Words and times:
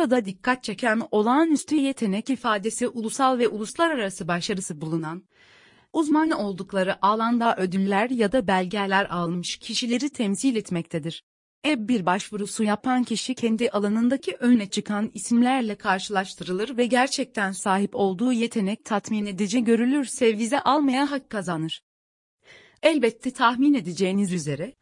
Burada 0.00 0.24
dikkat 0.24 0.64
çeken 0.64 1.02
olağanüstü 1.10 1.76
yetenek 1.76 2.30
ifadesi 2.30 2.88
ulusal 2.88 3.38
ve 3.38 3.48
uluslararası 3.48 4.28
başarısı 4.28 4.80
bulunan, 4.80 5.22
uzman 5.92 6.30
oldukları 6.30 7.06
alanda 7.06 7.56
ödüller 7.56 8.10
ya 8.10 8.32
da 8.32 8.46
belgeler 8.46 9.04
almış 9.04 9.56
kişileri 9.56 10.10
temsil 10.10 10.56
etmektedir. 10.56 11.24
E1 11.64 12.06
başvurusu 12.06 12.64
yapan 12.64 13.04
kişi 13.04 13.34
kendi 13.34 13.70
alanındaki 13.70 14.34
öne 14.34 14.70
çıkan 14.70 15.10
isimlerle 15.14 15.74
karşılaştırılır 15.74 16.76
ve 16.76 16.86
gerçekten 16.86 17.52
sahip 17.52 17.90
olduğu 17.92 18.32
yetenek 18.32 18.84
tatmin 18.84 19.26
edici 19.26 19.64
görülürse 19.64 20.38
vize 20.38 20.60
almaya 20.60 21.10
hak 21.10 21.30
kazanır. 21.30 21.82
Elbette 22.82 23.30
tahmin 23.30 23.74
edeceğiniz 23.74 24.32
üzere, 24.32 24.74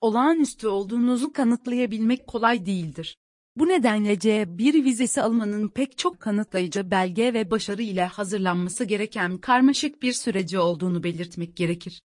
olağanüstü 0.00 0.68
olduğunuzu 0.68 1.32
kanıtlayabilmek 1.32 2.26
kolay 2.26 2.66
değildir. 2.66 3.18
Bu 3.58 3.68
nedenle 3.68 4.14
C1 4.14 4.84
vizesi 4.84 5.22
almanın 5.22 5.68
pek 5.68 5.98
çok 5.98 6.20
kanıtlayıcı 6.20 6.90
belge 6.90 7.34
ve 7.34 7.50
başarı 7.50 7.82
ile 7.82 8.04
hazırlanması 8.04 8.84
gereken 8.84 9.38
karmaşık 9.38 10.02
bir 10.02 10.12
süreci 10.12 10.58
olduğunu 10.58 11.02
belirtmek 11.02 11.56
gerekir. 11.56 12.02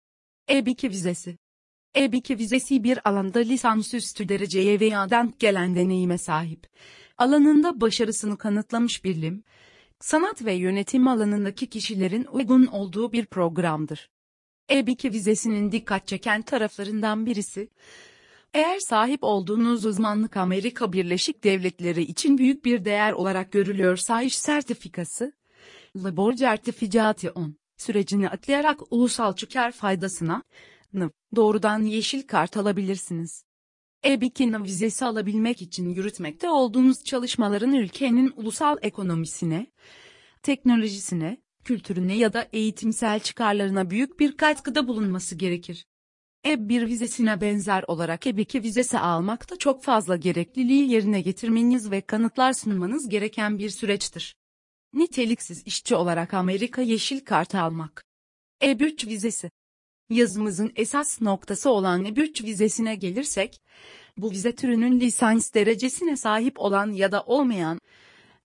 E2 0.48 0.90
vizesi 0.90 1.38
E2 1.94 2.38
vizesi 2.38 2.84
bir 2.84 3.08
alanda 3.08 3.38
lisansüstü 3.38 4.28
dereceye 4.28 4.80
veya 4.80 5.10
denk 5.10 5.40
gelen 5.40 5.76
deneyime 5.76 6.18
sahip. 6.18 6.66
Alanında 7.18 7.80
başarısını 7.80 8.38
kanıtlamış 8.38 9.04
bilim, 9.04 9.44
sanat 10.00 10.44
ve 10.44 10.52
yönetim 10.52 11.08
alanındaki 11.08 11.66
kişilerin 11.66 12.24
uygun 12.24 12.66
olduğu 12.66 13.12
bir 13.12 13.26
programdır. 13.26 14.10
E2 14.68 15.12
vizesinin 15.12 15.72
dikkat 15.72 16.06
çeken 16.06 16.42
taraflarından 16.42 17.26
birisi, 17.26 17.68
eğer 18.56 18.78
sahip 18.78 19.24
olduğunuz 19.24 19.86
uzmanlık 19.86 20.36
Amerika 20.36 20.92
Birleşik 20.92 21.44
Devletleri 21.44 22.02
için 22.02 22.38
büyük 22.38 22.64
bir 22.64 22.84
değer 22.84 23.12
olarak 23.12 23.52
görülüyorsa 23.52 24.22
iş 24.22 24.38
sertifikası, 24.38 25.32
Labor 25.96 26.32
Certification 26.32 27.56
sürecini 27.76 28.28
atlayarak 28.28 28.80
ulusal 28.90 29.36
çıkar 29.36 29.72
faydasına, 29.72 30.42
doğrudan 31.36 31.82
yeşil 31.82 32.22
kart 32.22 32.56
alabilirsiniz. 32.56 33.44
E-Bikini 34.04 34.62
vizesi 34.62 35.04
alabilmek 35.04 35.62
için 35.62 35.88
yürütmekte 35.88 36.50
olduğunuz 36.50 37.04
çalışmaların 37.04 37.72
ülkenin 37.72 38.32
ulusal 38.36 38.76
ekonomisine, 38.82 39.66
teknolojisine, 40.42 41.38
kültürüne 41.64 42.16
ya 42.16 42.32
da 42.32 42.48
eğitimsel 42.52 43.20
çıkarlarına 43.20 43.90
büyük 43.90 44.20
bir 44.20 44.36
katkıda 44.36 44.88
bulunması 44.88 45.34
gerekir. 45.34 45.86
E1 46.46 46.86
vizesine 46.86 47.40
benzer 47.40 47.84
olarak 47.86 48.26
E2 48.26 48.62
vizesi 48.62 48.98
almak 48.98 49.50
da 49.50 49.56
çok 49.56 49.82
fazla 49.82 50.16
gerekliliği 50.16 50.90
yerine 50.90 51.20
getirmeniz 51.20 51.90
ve 51.90 52.00
kanıtlar 52.00 52.52
sunmanız 52.52 53.08
gereken 53.08 53.58
bir 53.58 53.70
süreçtir. 53.70 54.34
Niteliksiz 54.94 55.62
işçi 55.66 55.94
olarak 55.94 56.34
Amerika 56.34 56.82
Yeşil 56.82 57.20
Kartı 57.20 57.60
almak. 57.60 58.04
E3 58.60 59.08
vizesi. 59.08 59.50
Yazımızın 60.10 60.72
esas 60.76 61.20
noktası 61.20 61.70
olan 61.70 62.04
E3 62.04 62.44
vizesine 62.44 62.94
gelirsek, 62.94 63.60
bu 64.16 64.30
vize 64.30 64.54
türünün 64.54 65.00
lisans 65.00 65.54
derecesine 65.54 66.16
sahip 66.16 66.60
olan 66.60 66.92
ya 66.92 67.12
da 67.12 67.22
olmayan, 67.22 67.80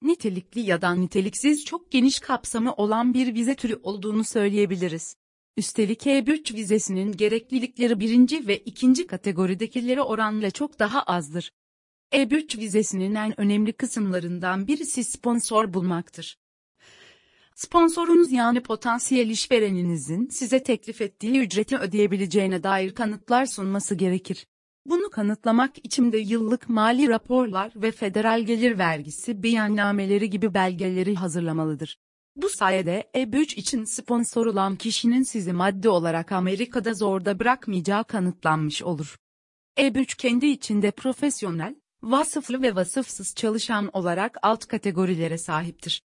nitelikli 0.02 0.62
ya 0.62 0.82
da 0.82 0.96
niteliksiz 0.96 1.66
çok 1.66 1.92
geniş 1.92 2.20
kapsamı 2.20 2.74
olan 2.74 3.14
bir 3.14 3.34
vize 3.34 3.56
türü 3.56 3.80
olduğunu 3.84 4.24
söyleyebiliriz. 4.24 5.16
Üstelik 5.62 6.06
E3 6.06 6.54
vizesinin 6.56 7.12
gereklilikleri 7.12 8.00
birinci 8.00 8.48
ve 8.48 8.58
ikinci 8.58 9.08
kategoridekilere 9.08 10.02
oranla 10.02 10.52
çok 10.52 10.80
daha 10.80 11.04
azdır. 11.04 11.52
E3 12.12 12.60
vizesinin 12.60 13.16
en 13.16 13.42
önemli 13.42 13.74
kısımlarından 13.74 14.68
birisi 14.68 15.04
sponsor 15.04 15.74
bulmaktır. 15.74 16.38
Sponsorunuz 17.56 18.32
yani 18.32 18.64
potansiyel 18.64 19.30
işvereninizin 19.30 20.28
size 20.30 20.64
teklif 20.64 21.02
ettiği 21.02 21.40
ücreti 21.40 21.78
ödeyebileceğine 21.78 22.64
dair 22.64 22.96
kanıtlar 22.96 23.46
sunması 23.46 23.96
gerekir. 23.96 24.48
Bunu 24.86 25.10
kanıtlamak 25.10 25.86
için 25.86 26.12
de 26.12 26.18
yıllık 26.18 26.70
mali 26.70 27.08
raporlar 27.10 27.74
ve 27.76 27.92
federal 27.92 28.42
gelir 28.42 28.78
vergisi 28.78 29.44
beyannameleri 29.44 30.30
gibi 30.30 30.54
belgeleri 30.54 31.16
hazırlamalıdır. 31.16 31.98
Bu 32.36 32.50
sayede 32.50 33.10
E3 33.14 33.56
için 33.56 33.84
sponsor 33.84 34.46
olan 34.46 34.76
kişinin 34.76 35.24
sizi 35.24 35.54
maddi 35.54 35.90
olarak 35.90 36.32
Amerika'da 36.32 36.94
zorda 36.94 37.40
bırakmayacağı 37.40 38.06
kanıtlanmış 38.06 38.84
olur. 38.84 39.18
E3 39.78 40.18
kendi 40.18 40.48
içinde 40.48 40.92
profesyonel, 40.92 41.76
vasıflı 42.04 42.62
ve 42.62 42.76
vasıfsız 42.76 43.36
çalışan 43.36 43.90
olarak 43.94 44.38
alt 44.42 44.66
kategorilere 44.66 45.38
sahiptir. 45.38 46.04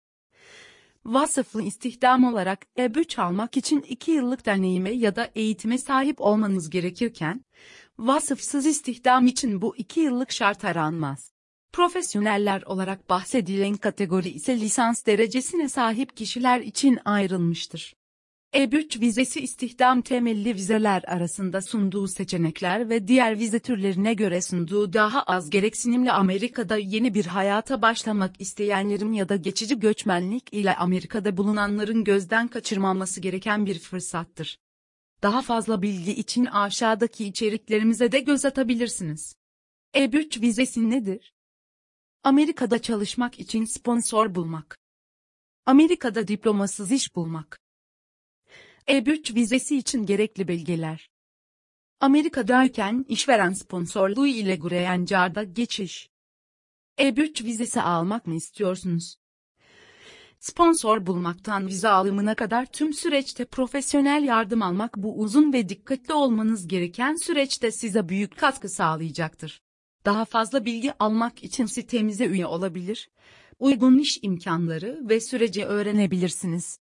Vasıflı 1.06 1.64
istihdam 1.64 2.24
olarak 2.24 2.66
E3 2.78 3.22
almak 3.22 3.58
için 3.58 3.82
2 3.82 4.12
yıllık 4.12 4.46
deneyime 4.46 4.92
ya 4.92 5.16
da 5.16 5.32
eğitime 5.36 5.78
sahip 5.78 6.22
olmanız 6.22 6.70
gerekirken, 6.70 7.46
vasıfsız 8.00 8.66
istihdam 8.66 9.28
için 9.28 9.62
bu 9.62 9.76
2 9.76 10.00
yıllık 10.00 10.32
şart 10.32 10.66
aranmaz. 10.66 11.34
Profesyoneller 11.74 12.62
olarak 12.62 13.10
bahsedilen 13.10 13.76
kategori 13.76 14.30
ise 14.30 14.60
lisans 14.60 15.06
derecesine 15.06 15.70
sahip 15.70 16.18
kişiler 16.18 16.60
için 16.60 17.00
ayrılmıştır. 17.06 17.96
E3 18.54 19.02
vizesi 19.02 19.42
istihdam 19.42 20.02
temelli 20.02 20.56
vizeler 20.56 21.04
arasında 21.08 21.62
sunduğu 21.62 22.08
seçenekler 22.08 22.90
ve 22.90 23.08
diğer 23.08 23.40
vize 23.40 23.60
türlerine 23.60 24.14
göre 24.14 24.42
sunduğu 24.42 24.94
daha 24.94 25.24
az 25.24 25.50
gereksinimli 25.50 26.12
Amerika'da 26.12 26.78
yeni 26.78 27.14
bir 27.14 27.26
hayata 27.26 27.82
başlamak 27.82 28.42
isteyenlerin 28.42 29.14
ya 29.14 29.30
da 29.30 29.36
geçici 29.36 29.80
göçmenlik 29.80 30.54
ile 30.54 30.76
Amerika'da 30.76 31.38
bulunanların 31.38 32.04
gözden 32.04 32.48
kaçırmaması 32.48 33.22
gereken 33.22 33.66
bir 33.66 33.80
fırsattır. 33.80 34.60
Daha 35.24 35.42
fazla 35.42 35.82
bilgi 35.82 36.12
için 36.12 36.46
aşağıdaki 36.46 37.26
içeriklerimize 37.26 38.12
de 38.12 38.20
göz 38.20 38.46
atabilirsiniz. 38.46 39.36
E3 39.96 40.42
vizesi 40.42 40.90
nedir? 40.90 41.34
Amerika'da 42.24 42.82
çalışmak 42.82 43.40
için 43.40 43.66
sponsor 43.66 44.36
bulmak. 44.36 44.78
Amerika'da 45.66 46.28
diplomasız 46.28 46.92
iş 46.92 47.16
bulmak. 47.16 47.60
E3 48.88 49.36
vizesi 49.36 49.78
için 49.78 50.06
gerekli 50.06 50.48
belgeler. 50.48 51.10
Amerika'dayken 52.00 53.06
işveren 53.08 53.54
sponsorluğu 53.54 54.28
ile 54.28 54.56
Green 54.56 55.06
Card'a 55.06 55.44
geçiş. 55.44 56.10
E3 56.98 57.44
vizesi 57.44 57.82
almak 57.82 58.28
mı 58.28 58.36
istiyorsunuz? 58.36 59.16
Sponsor 60.40 61.06
bulmaktan 61.06 61.68
vize 61.68 61.90
alımına 61.90 62.36
kadar 62.36 62.66
tüm 62.66 62.94
süreçte 62.94 63.46
profesyonel 63.46 64.24
yardım 64.24 64.62
almak 64.62 64.98
bu 64.98 65.20
uzun 65.20 65.54
ve 65.54 65.70
dikkatli 65.70 66.14
olmanız 66.14 66.68
gereken 66.68 67.16
süreçte 67.16 67.72
size 67.72 68.10
büyük 68.10 68.38
katkı 68.38 68.70
sağlayacaktır. 68.70 69.62
Daha 70.06 70.26
fazla 70.26 70.66
bilgi 70.66 70.94
almak 71.00 71.44
için 71.44 71.66
sitemize 71.66 72.26
üye 72.26 72.46
olabilir, 72.46 73.10
uygun 73.60 73.98
iş 73.98 74.20
imkanları 74.22 75.00
ve 75.10 75.22
süreci 75.22 75.66
öğrenebilirsiniz. 75.66 76.80